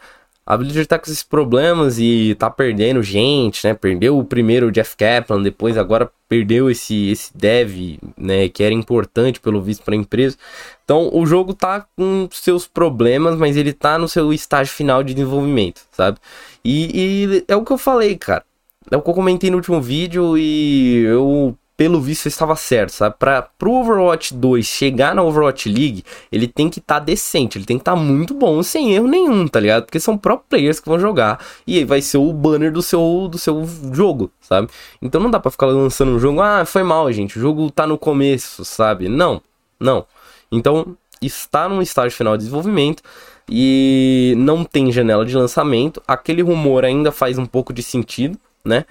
[0.47, 3.73] A Blizzard tá com esses problemas e tá perdendo gente, né?
[3.73, 8.47] Perdeu o primeiro Jeff Kaplan, depois agora perdeu esse, esse dev, né?
[8.47, 10.37] Que era importante pelo visto para a empresa.
[10.85, 15.13] Então o jogo tá com seus problemas, mas ele tá no seu estágio final de
[15.13, 16.17] desenvolvimento, sabe?
[16.63, 18.45] E, e é o que eu falei, cara.
[18.89, 23.15] É o que eu comentei no último vídeo e eu pelo visto estava certo, sabe?
[23.17, 27.65] Para pro Overwatch 2 chegar na Overwatch League, ele tem que estar tá decente, ele
[27.65, 29.85] tem que estar tá muito bom, sem erro nenhum, tá ligado?
[29.85, 33.29] Porque são pro players que vão jogar e aí vai ser o banner do seu
[33.29, 33.63] do seu
[33.93, 34.67] jogo, sabe?
[35.01, 37.85] Então não dá para ficar lançando um jogo, ah, foi mal, gente, o jogo tá
[37.85, 39.07] no começo, sabe?
[39.07, 39.41] Não.
[39.79, 40.05] Não.
[40.51, 43.03] Então, está num estágio final de desenvolvimento
[43.49, 46.01] e não tem janela de lançamento.
[46.07, 48.85] Aquele rumor ainda faz um pouco de sentido, né?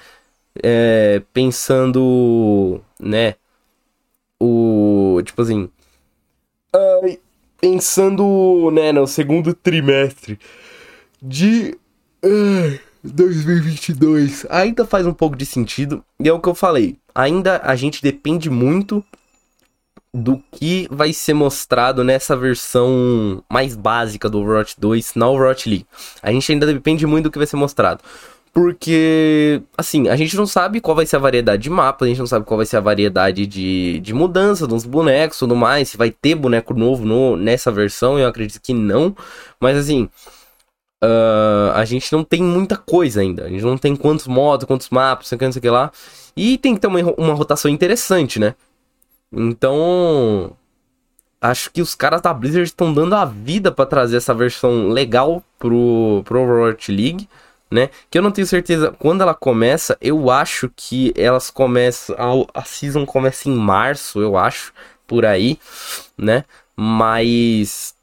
[0.63, 3.35] É, pensando, né,
[4.41, 5.69] o, tipo assim,
[6.73, 7.19] ai,
[7.61, 10.39] pensando, né, no segundo trimestre
[11.23, 11.77] de
[12.23, 17.61] ai, 2022, ainda faz um pouco de sentido, e é o que eu falei, ainda
[17.63, 19.05] a gente depende muito
[20.17, 25.87] do que vai ser mostrado nessa versão mais básica do Overwatch 2 na Overwatch League.
[26.23, 28.03] A gente ainda depende muito do que vai ser mostrado.
[28.57, 32.21] Porque, assim, a gente não sabe qual vai ser a variedade de mapa, a gente
[32.21, 35.91] não sabe qual vai ser a variedade de, de mudança dos bonecos e tudo mais,
[35.91, 39.15] se vai ter boneco novo no, nessa versão, eu acredito que não.
[39.61, 40.09] Mas, assim,
[41.05, 43.45] uh, a gente não tem muita coisa ainda.
[43.45, 45.63] A gente não tem quantos modos, quantos mapas, não sei o que, não sei o
[45.63, 45.93] que lá.
[46.35, 48.55] E tem que ter uma, uma rotação interessante, né?
[49.31, 50.57] Então,
[51.43, 55.45] acho que os caras da Blizzard estão dando a vida para trazer essa versão legal
[55.59, 57.29] pro, pro Overwatch League
[57.71, 57.91] né?
[58.11, 59.97] Que eu não tenho certeza quando ela começa.
[60.01, 62.17] Eu acho que elas começam.
[62.19, 64.73] A, a season começa em março, eu acho,
[65.07, 65.59] por aí,
[66.17, 66.45] né?
[66.77, 67.95] Mas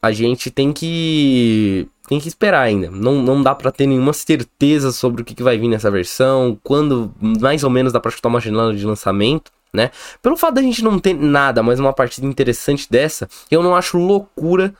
[0.00, 2.90] a gente tem que tem que esperar ainda.
[2.90, 6.58] Não, não dá para ter nenhuma certeza sobre o que, que vai vir nessa versão,
[6.62, 9.90] quando mais ou menos dá para chutar uma janela de lançamento, né?
[10.22, 13.96] Pelo fato da gente não ter nada, mas uma partida interessante dessa, eu não acho
[13.96, 14.74] loucura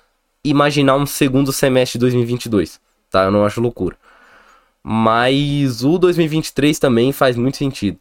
[0.44, 2.78] imaginar um segundo semestre de 2022,
[3.10, 3.24] tá?
[3.24, 3.96] Eu não acho loucura.
[4.86, 7.98] Mas o 2023 também faz muito sentido,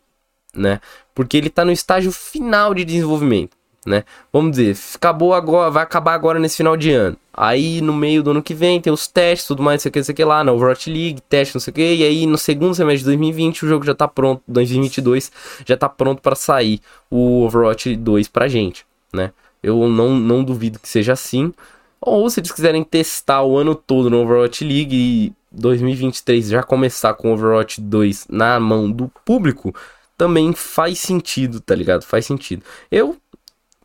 [0.53, 0.81] né?
[1.15, 4.03] Porque ele tá no estágio final de desenvolvimento, né?
[4.33, 7.15] Vamos dizer, acabou agora, vai acabar agora nesse final de ano.
[7.33, 9.93] Aí no meio do ano que vem tem os testes, tudo mais, não sei o
[9.93, 12.03] que, não sei o que lá, na Overwatch League, teste, não sei o que, e
[12.03, 15.31] aí no segundo semestre de 2020 o jogo já tá pronto, 2022
[15.65, 19.31] já tá pronto para sair o Overwatch 2 pra gente, né?
[19.63, 21.53] Eu não, não duvido que seja assim.
[22.01, 27.13] Ou se eles quiserem testar o ano todo no Overwatch League e 2023 já começar
[27.13, 29.73] com Overwatch 2 na mão do público,
[30.17, 32.03] também faz sentido, tá ligado?
[32.03, 32.63] Faz sentido.
[32.91, 33.17] Eu,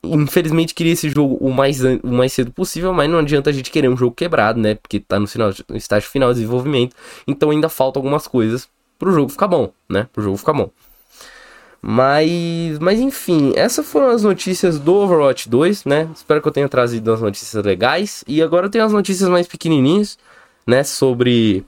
[0.02, 3.70] infelizmente, queria esse jogo o mais, o mais cedo possível, mas não adianta a gente
[3.70, 4.74] querer um jogo quebrado, né?
[4.74, 9.12] Porque tá no, final, no estágio final de desenvolvimento, então ainda falta algumas coisas pro
[9.12, 10.08] jogo ficar bom, né?
[10.12, 10.70] Pro jogo ficar bom.
[11.80, 16.08] Mas, mas enfim, essas foram as notícias do Overwatch 2, né?
[16.14, 18.24] Espero que eu tenha trazido as notícias legais.
[18.26, 20.18] E agora eu tenho as notícias mais pequenininhas,
[20.68, 20.84] né?
[20.84, 21.64] Sobre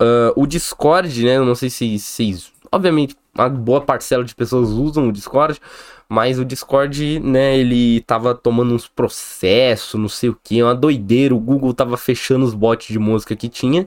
[0.00, 1.36] uh, o Discord, né?
[1.36, 2.50] Eu não sei se vocês.
[2.72, 5.60] Obviamente, uma boa parcela de pessoas usam o Discord,
[6.08, 7.58] mas o Discord, né?
[7.58, 11.34] Ele tava tomando uns processos, não sei o que, uma doideira.
[11.34, 13.86] O Google tava fechando os bots de música que tinha.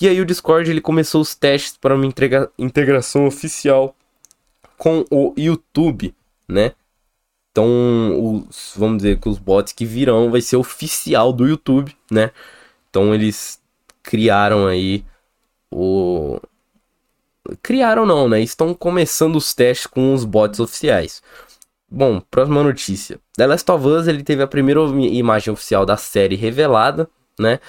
[0.00, 3.96] E aí o Discord ele começou os testes para uma integra integração oficial
[4.78, 6.14] com o YouTube,
[6.48, 6.72] né?
[7.50, 12.30] Então, os, vamos dizer que os bots que virão vai ser oficial do YouTube, né?
[12.90, 13.60] Então eles
[14.06, 15.04] criaram aí
[15.70, 16.40] o
[17.62, 18.40] criaram não, né?
[18.40, 21.22] Estão começando os testes com os bots oficiais.
[21.88, 23.20] Bom, próxima notícia.
[23.36, 27.60] The Last of Us ele teve a primeira imagem oficial da série revelada, né?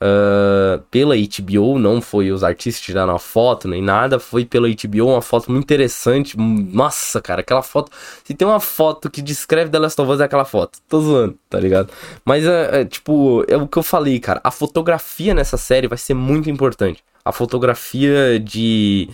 [0.00, 5.08] Uh, pela HBO, não foi os artistas tirando a foto nem nada, foi pela HBO,
[5.08, 6.36] uma foto muito interessante.
[6.38, 7.90] Nossa, cara, aquela foto.
[8.24, 10.78] Se tem uma foto que descreve The Last of Us, é aquela foto.
[10.88, 11.92] Tô zoando, tá ligado?
[12.24, 14.40] Mas é, é tipo, é o que eu falei, cara.
[14.44, 17.02] A fotografia nessa série vai ser muito importante.
[17.24, 19.08] A fotografia de.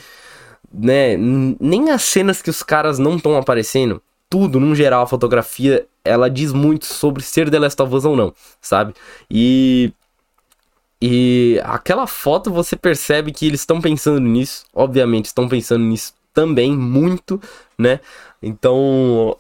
[0.75, 5.87] Né, nem as cenas que os caras não estão aparecendo, tudo, num geral, a fotografia,
[6.03, 8.95] ela diz muito sobre ser The Last of Us ou não, sabe?
[9.31, 9.93] E
[11.05, 16.77] e aquela foto você percebe que eles estão pensando nisso, obviamente estão pensando nisso também
[16.77, 17.43] muito,
[17.77, 17.99] né?
[18.41, 19.37] Então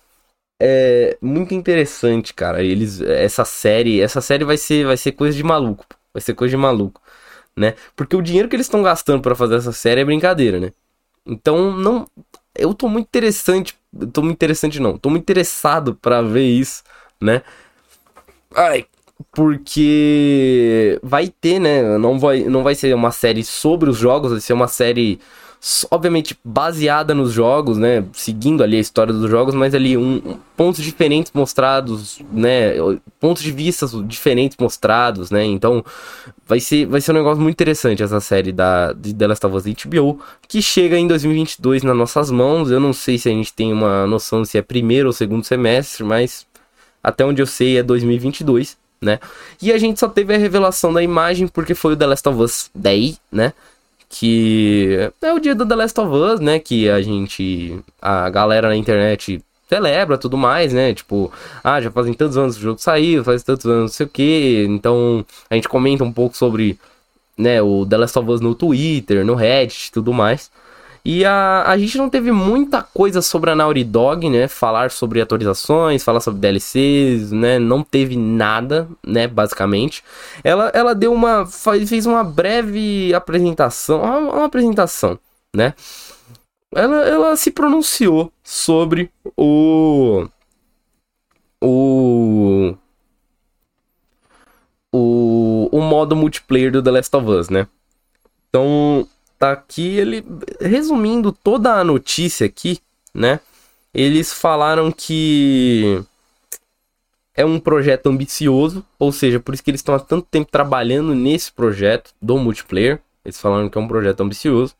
[0.60, 2.64] é muito interessante, cara.
[2.64, 6.50] Eles essa série, essa série vai ser vai ser coisa de maluco, vai ser coisa
[6.50, 7.00] de maluco,
[7.56, 7.74] né?
[7.94, 10.72] Porque o dinheiro que eles estão gastando para fazer essa série é brincadeira, né?
[11.24, 12.08] Então não
[12.56, 13.78] eu tô muito interessante,
[14.12, 16.82] tô muito interessante não, tô muito interessado para ver isso,
[17.20, 17.42] né?
[18.54, 18.84] Ai,
[19.32, 21.98] porque vai ter, né?
[21.98, 25.20] Não vai, não vai ser uma série sobre os jogos, vai ser uma série
[25.92, 30.82] obviamente baseada nos jogos, né, seguindo ali a história dos jogos, mas ali um, pontos
[30.82, 32.74] diferentes mostrados, né,
[33.20, 35.84] pontos de vista diferentes mostrados, né, então
[36.48, 39.56] vai ser, vai ser um negócio muito interessante essa série da de The Last of
[39.56, 43.54] Us HBO, que chega em 2022 nas nossas mãos, eu não sei se a gente
[43.54, 46.44] tem uma noção se é primeiro ou segundo semestre, mas
[47.00, 49.18] até onde eu sei é 2022, né?
[49.60, 52.40] E a gente só teve a revelação da imagem porque foi o The Last of
[52.40, 53.52] Us Day, né?
[54.08, 56.58] Que é o dia do The Last of Us, né?
[56.58, 60.94] Que a gente, a galera na internet celebra tudo mais, né?
[60.94, 61.32] Tipo,
[61.64, 64.08] ah, já fazem tantos anos que o jogo saiu, faz tantos anos, não sei o
[64.08, 64.66] que.
[64.68, 66.78] Então a gente comenta um pouco sobre,
[67.36, 70.50] né, o The Last of Us no Twitter, no Reddit tudo mais.
[71.04, 74.46] E a, a gente não teve muita coisa sobre a Naughty Dog, né?
[74.46, 77.58] Falar sobre atualizações, falar sobre DLCs, né?
[77.58, 79.26] Não teve nada, né?
[79.26, 80.04] Basicamente.
[80.44, 81.44] Ela, ela deu uma.
[81.46, 84.00] fez uma breve apresentação.
[84.00, 85.18] Uma, uma apresentação,
[85.54, 85.74] né?
[86.74, 90.26] Ela, ela se pronunciou sobre o.
[91.60, 92.76] O.
[94.94, 97.66] O, o modo multiplayer do The Last of Us, né?
[98.48, 99.08] Então,
[99.42, 100.24] tá aqui ele
[100.60, 102.78] resumindo toda a notícia aqui,
[103.12, 103.40] né?
[103.92, 106.00] Eles falaram que
[107.34, 111.12] é um projeto ambicioso, ou seja, por isso que eles estão há tanto tempo trabalhando
[111.12, 113.00] nesse projeto do multiplayer.
[113.24, 114.76] Eles falaram que é um projeto ambicioso,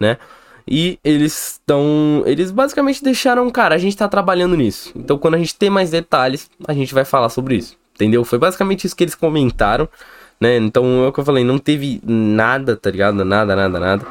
[0.00, 0.18] né?
[0.66, 2.24] E eles estão.
[2.26, 4.90] Eles basicamente deixaram, cara, a gente tá trabalhando nisso.
[4.96, 7.76] Então, quando a gente tem mais detalhes, a gente vai falar sobre isso.
[7.94, 8.24] Entendeu?
[8.24, 9.88] Foi basicamente isso que eles comentaram
[10.40, 10.56] né?
[10.56, 13.24] Então é o que eu falei, não teve nada, tá ligado?
[13.24, 14.06] Nada, nada, nada.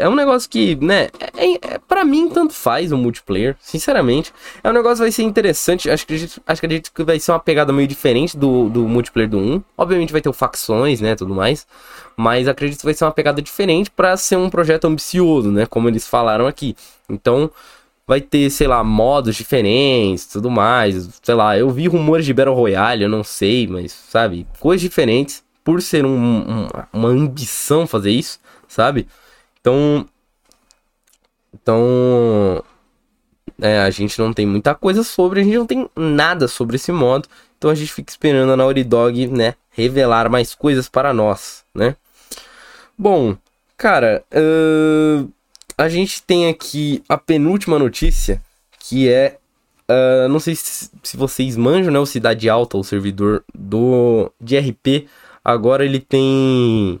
[0.00, 4.32] É um negócio que, né, é, é, pra mim tanto faz o multiplayer, sinceramente.
[4.62, 7.32] É um negócio que vai ser interessante, acho que, acho que acredito que vai ser
[7.32, 9.62] uma pegada meio diferente do, do multiplayer do 1.
[9.76, 11.66] Obviamente vai ter facções, né, tudo mais.
[12.16, 15.88] Mas acredito que vai ser uma pegada diferente para ser um projeto ambicioso, né, como
[15.88, 16.76] eles falaram aqui.
[17.08, 17.50] Então,
[18.06, 21.08] vai ter, sei lá, modos diferentes, tudo mais.
[21.22, 25.44] Sei lá, eu vi rumores de Battle Royale, eu não sei, mas, sabe, coisas diferentes
[25.64, 28.38] por ser um, um, uma ambição fazer isso,
[28.68, 29.08] sabe?
[29.60, 30.06] Então.
[31.52, 32.62] Então.
[33.60, 36.92] É, a gente não tem muita coisa sobre, a gente não tem nada sobre esse
[36.92, 37.26] modo.
[37.56, 41.96] Então a gente fica esperando a Naughty Dog, né, revelar mais coisas para nós, né?
[42.98, 43.34] Bom,
[43.78, 45.32] cara, uh,
[45.78, 48.40] a gente tem aqui a penúltima notícia,
[48.78, 49.36] que é.
[49.88, 51.98] Uh, não sei se, se, vocês manjam, né?
[51.98, 55.06] O Cidade Alta, o servidor do de RP.
[55.44, 57.00] Agora ele tem.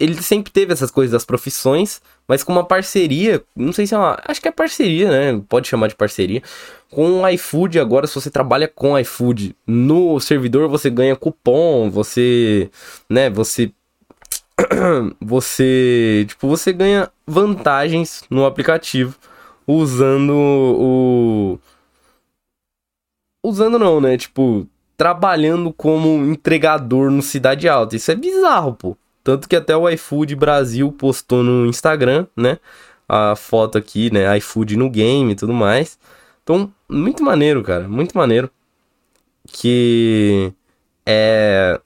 [0.00, 3.42] Ele sempre teve essas coisas das profissões, mas com uma parceria.
[3.54, 4.18] Não sei se é uma.
[4.24, 5.42] Acho que é parceria, né?
[5.48, 6.42] Pode chamar de parceria.
[6.90, 7.78] Com o iFood.
[7.78, 12.70] Agora, se você trabalha com iFood no servidor, você ganha cupom, você.
[13.10, 13.28] Né?
[13.30, 13.72] Você
[15.20, 19.16] você, tipo, você ganha vantagens no aplicativo,
[19.66, 21.58] usando o.
[23.42, 24.16] Usando não, né?
[24.16, 27.96] Tipo, trabalhando como entregador no Cidade Alta.
[27.96, 28.96] Isso é bizarro, pô.
[29.22, 32.58] Tanto que até o iFood Brasil postou no Instagram, né?
[33.08, 34.36] A foto aqui, né?
[34.38, 35.98] iFood no game e tudo mais.
[36.42, 37.88] Então, muito maneiro, cara.
[37.88, 38.50] Muito maneiro.
[39.46, 40.52] Que
[41.06, 41.80] é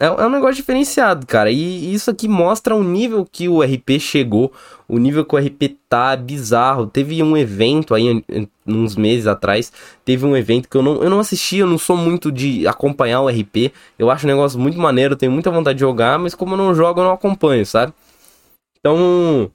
[0.00, 1.50] é, é um negócio diferenciado, cara.
[1.50, 4.50] E isso aqui mostra o nível que o RP chegou,
[4.88, 6.86] o nível que o RP tá bizarro.
[6.86, 8.24] Teve um evento aí,
[8.66, 9.70] uns meses atrás,
[10.02, 13.20] teve um evento que eu não, eu não assisti, eu não sou muito de acompanhar
[13.20, 13.72] o RP.
[13.98, 16.74] Eu acho o negócio muito maneiro, tenho muita vontade de jogar, mas como eu não
[16.74, 17.92] jogo, eu não acompanho, sabe?
[18.78, 19.52] Então,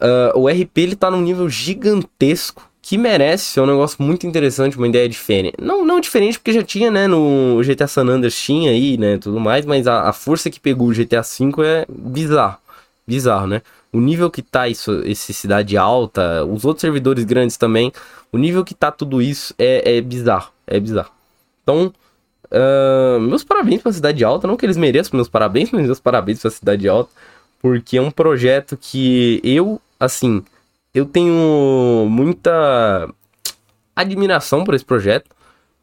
[0.00, 4.76] uh, o RP ele tá num nível gigantesco que merece, é um negócio muito interessante,
[4.76, 5.56] uma ideia diferente.
[5.60, 9.40] Não, não diferente porque já tinha, né, no GTA San Andreas tinha aí, né, tudo
[9.40, 12.58] mais, mas a, a força que pegou o GTA V é bizarro,
[13.04, 13.60] bizarro, né?
[13.92, 17.92] O nível que tá isso, esse cidade alta, os outros servidores grandes também,
[18.30, 21.10] o nível que tá tudo isso é, é bizarro, é bizarro.
[21.64, 21.92] Então,
[22.52, 26.40] uh, meus parabéns pra Cidade Alta, não que eles mereçam meus parabéns, mas meus parabéns
[26.40, 27.10] pra Cidade Alta,
[27.60, 30.44] porque é um projeto que eu, assim,
[30.96, 33.06] eu tenho muita
[33.94, 35.28] admiração por esse projeto,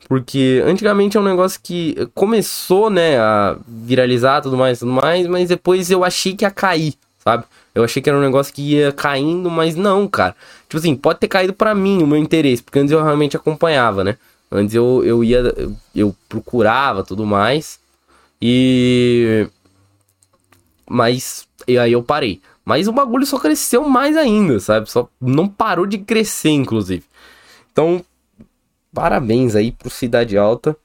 [0.10, 5.49] porque antigamente é um negócio que começou, né, a viralizar tudo mais, tudo mais, mas
[5.49, 7.43] depois eu achei que ia cair, sabe?
[7.76, 10.36] Eu achei que era um negócio que ia caindo, mas não, cara.
[10.67, 14.04] Tipo assim, pode ter caído para mim o meu interesse, porque antes eu realmente acompanhava,
[14.04, 14.17] né?
[14.52, 15.43] Antes eu, eu ia,
[15.95, 17.80] eu procurava tudo mais,
[18.41, 19.47] e.
[20.89, 22.41] Mas, e aí eu parei.
[22.65, 24.89] Mas o bagulho só cresceu mais ainda, sabe?
[24.89, 27.04] Só não parou de crescer, inclusive.
[27.71, 28.04] Então,
[28.93, 30.76] parabéns aí pro Cidade Alta.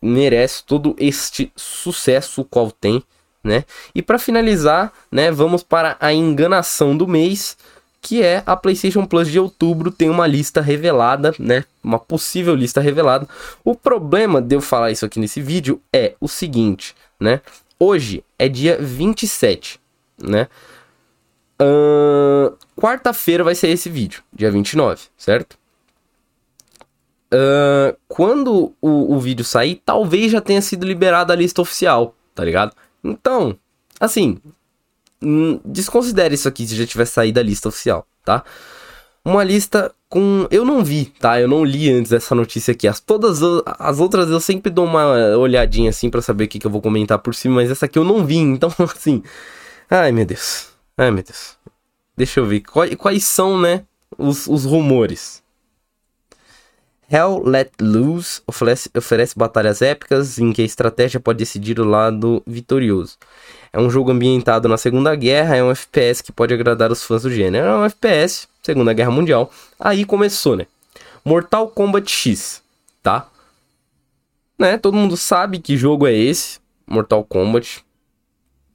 [0.00, 3.02] Merece todo este sucesso qual tem,
[3.42, 3.64] né?
[3.94, 7.56] E para finalizar, né, vamos para a enganação do mês,
[8.00, 11.64] que é a PlayStation Plus de outubro tem uma lista revelada, né?
[11.82, 13.28] Uma possível lista revelada.
[13.64, 17.40] O problema de eu falar isso aqui nesse vídeo é o seguinte, né?
[17.78, 19.80] Hoje é dia 27,
[20.20, 20.48] né?
[21.60, 25.56] Uh, Quarta-feira vai ser esse vídeo, dia 29, certo?
[27.32, 32.44] Uh, quando o, o vídeo sair, talvez já tenha sido liberada a lista oficial, tá
[32.44, 32.74] ligado?
[33.02, 33.56] Então,
[34.00, 34.38] assim,
[35.22, 38.44] hum, desconsidere isso aqui se já tiver saído a lista oficial, tá?
[39.24, 40.48] Uma lista com.
[40.50, 41.40] Eu não vi, tá?
[41.40, 42.88] Eu não li antes essa notícia aqui.
[42.88, 43.40] As, todas
[43.78, 46.82] as outras eu sempre dou uma olhadinha assim para saber o que, que eu vou
[46.82, 49.22] comentar por cima, mas essa aqui eu não vi, então assim.
[49.88, 50.71] Ai meu Deus.
[51.02, 51.56] Ai, meu Deus.
[52.16, 52.60] Deixa eu ver.
[52.60, 53.84] Quais, quais são, né,
[54.16, 55.42] os, os rumores?
[57.10, 62.40] Hell Let Loose oferece, oferece batalhas épicas em que a estratégia pode decidir o lado
[62.46, 63.18] vitorioso.
[63.72, 67.24] É um jogo ambientado na Segunda Guerra, é um FPS que pode agradar os fãs
[67.24, 67.66] do gênero.
[67.66, 69.50] É um FPS, Segunda Guerra Mundial.
[69.80, 70.68] Aí começou, né?
[71.24, 72.62] Mortal Kombat X,
[73.02, 73.28] tá?
[74.56, 74.78] Né?
[74.78, 76.60] Todo mundo sabe que jogo é esse.
[76.86, 77.84] Mortal Kombat.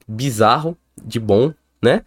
[0.06, 2.02] Bizarro, de bom, né?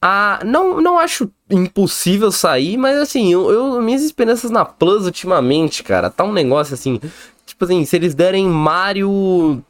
[0.00, 5.82] Ah, não, não acho impossível sair, mas assim, eu, eu, minhas esperanças na Plus ultimamente,
[5.82, 7.00] cara, tá um negócio assim.
[7.46, 9.62] Tipo assim, se eles derem Mario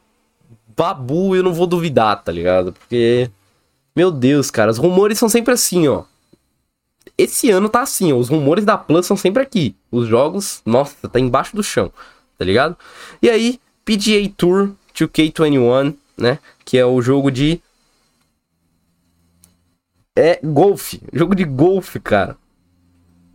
[0.76, 2.72] Babu, eu não vou duvidar, tá ligado?
[2.72, 3.30] Porque.
[3.94, 6.04] Meu Deus, cara, os rumores são sempre assim, ó.
[7.16, 8.16] Esse ano tá assim, ó.
[8.16, 9.74] Os rumores da Plus são sempre aqui.
[9.90, 11.90] Os jogos, nossa, tá embaixo do chão,
[12.36, 12.76] tá ligado?
[13.22, 16.38] E aí, PGA Tour 2K21, né?
[16.64, 17.60] Que é o jogo de
[20.16, 21.00] é golfe.
[21.12, 22.36] Jogo de golfe, cara.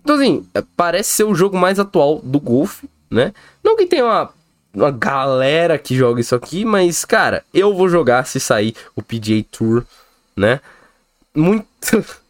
[0.04, 3.34] Então, assim, parece ser o jogo mais atual do golfe, né?
[3.64, 4.30] Não que tenha uma,
[4.74, 9.46] uma galera que joga isso aqui, mas, cara, eu vou jogar se sair o PGA
[9.52, 9.86] Tour,
[10.36, 10.60] né?
[11.36, 11.66] Muito.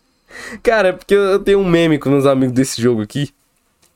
[0.62, 3.34] cara, é porque eu tenho um meme com meus amigos desse jogo aqui.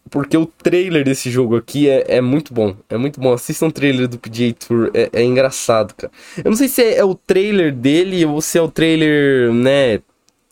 [0.09, 2.75] Porque o trailer desse jogo aqui é, é muito bom.
[2.87, 3.33] É muito bom.
[3.33, 4.91] Assistam o trailer do PGA Tour.
[4.93, 6.13] É, é engraçado, cara.
[6.37, 9.99] Eu não sei se é, é o trailer dele ou se é o trailer, né?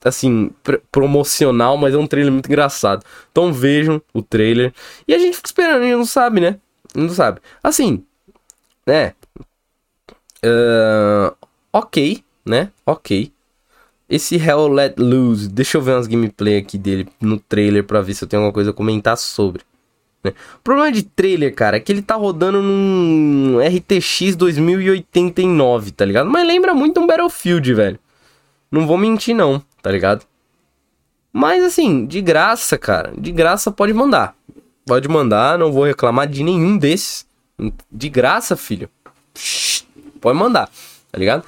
[0.03, 3.05] Assim, pr promocional, mas é um trailer muito engraçado.
[3.31, 4.73] Então vejam o trailer.
[5.07, 6.57] E a gente fica esperando, a gente não sabe, né?
[6.95, 7.39] Não sabe.
[7.63, 8.03] Assim,
[8.85, 9.13] né?
[10.45, 11.35] Uh,
[11.71, 12.69] ok, né?
[12.85, 13.31] Ok.
[14.09, 18.13] Esse Hell Let Loose, deixa eu ver umas gameplay aqui dele no trailer pra ver
[18.13, 19.63] se eu tenho alguma coisa a comentar sobre.
[20.23, 20.33] Né?
[20.57, 26.29] O problema de trailer, cara, é que ele tá rodando num RTX 2089, tá ligado?
[26.29, 27.99] Mas lembra muito um Battlefield, velho.
[28.69, 30.25] Não vou mentir, não tá ligado?
[31.31, 34.35] Mas assim, de graça, cara, de graça pode mandar.
[34.85, 37.25] Pode mandar, não vou reclamar de nenhum desses.
[37.91, 38.89] De graça, filho.
[40.19, 40.69] Pode mandar,
[41.11, 41.43] tá ligado?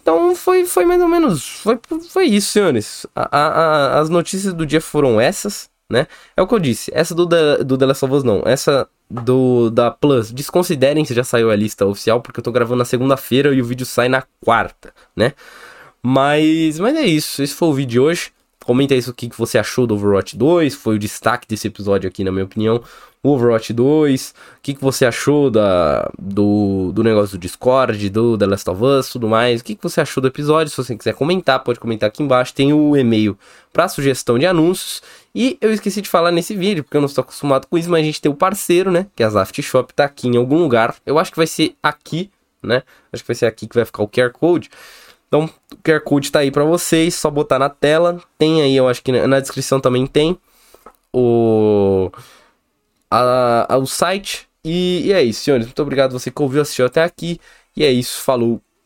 [0.00, 1.46] Então foi, foi mais ou menos.
[1.46, 1.78] Foi,
[2.10, 3.06] foi isso, senhores.
[3.14, 6.06] A, a, a, as notícias do dia foram essas, né?
[6.36, 6.90] É o que eu disse.
[6.94, 8.42] Essa do, do The Last of Us não.
[8.44, 12.78] Essa do da Plus, desconsiderem se já saiu a lista oficial, porque eu tô gravando
[12.78, 15.32] na segunda-feira e o vídeo sai na quarta, né?
[16.06, 17.42] Mas, mas é isso.
[17.42, 18.30] Esse foi o vídeo de hoje.
[18.62, 20.74] Comenta isso o que você achou do Overwatch 2.
[20.74, 22.82] Foi o destaque desse episódio aqui, na minha opinião.
[23.22, 24.34] O Overwatch 2.
[24.58, 29.08] O que você achou da, do, do negócio do Discord, do The Last of Us,
[29.08, 29.62] tudo mais.
[29.62, 30.70] O que você achou do episódio?
[30.70, 32.52] Se você quiser comentar, pode comentar aqui embaixo.
[32.52, 33.38] Tem o e-mail
[33.72, 35.02] para sugestão de anúncios.
[35.34, 38.02] E eu esqueci de falar nesse vídeo, porque eu não estou acostumado com isso, mas
[38.02, 39.06] a gente tem o parceiro, né?
[39.16, 40.94] Que é a Zaft Shop, tá aqui em algum lugar.
[41.06, 42.30] Eu acho que vai ser aqui,
[42.62, 42.82] né?
[43.10, 44.68] Acho que vai ser aqui que vai ficar o QR Code.
[45.34, 48.22] Então, o QR Code tá aí para vocês, só botar na tela.
[48.38, 50.38] Tem aí, eu acho que na descrição também tem
[51.12, 52.08] o,
[53.10, 54.48] a, a o site.
[54.64, 55.66] E, e, é isso, senhores.
[55.66, 57.40] Muito obrigado você que ouviu, assistiu até aqui.
[57.76, 58.60] E é isso, falou.